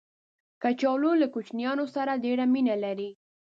[0.61, 3.09] کچالو له کوچنیانو سره ډېر مینه لري